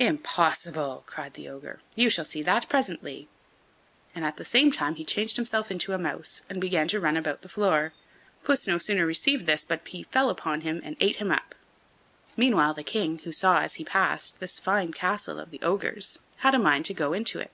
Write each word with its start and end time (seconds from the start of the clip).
"Impossible!" 0.00 1.04
cried 1.06 1.34
the 1.34 1.48
ogre; 1.48 1.80
"you 1.94 2.10
shall 2.10 2.24
see 2.24 2.42
that 2.42 2.68
presently." 2.68 3.28
And 4.12 4.24
at 4.24 4.36
the 4.36 4.44
same 4.44 4.72
time 4.72 4.96
he 4.96 5.04
changed 5.04 5.36
himself 5.36 5.70
into 5.70 5.92
a 5.92 5.98
mouse, 5.98 6.42
and 6.50 6.60
began 6.60 6.88
to 6.88 6.98
run 6.98 7.16
about 7.16 7.42
the 7.42 7.48
floor. 7.48 7.92
Puss 8.42 8.66
no 8.66 8.78
sooner 8.78 9.06
perceived 9.06 9.46
this 9.46 9.64
but 9.64 9.86
he 9.86 10.02
fell 10.02 10.30
upon 10.30 10.62
him 10.62 10.80
and 10.82 10.96
ate 10.98 11.22
him 11.22 11.30
up. 11.30 11.54
Meanwhile 12.36 12.74
the 12.74 12.82
King, 12.82 13.20
who 13.20 13.30
saw, 13.30 13.60
as 13.60 13.74
he 13.74 13.84
passed, 13.84 14.40
this 14.40 14.58
fine 14.58 14.90
castle 14.90 15.38
of 15.38 15.52
the 15.52 15.62
ogre's, 15.62 16.22
had 16.38 16.56
a 16.56 16.58
mind 16.58 16.84
to 16.86 16.92
go 16.94 17.12
into 17.12 17.38
it. 17.38 17.52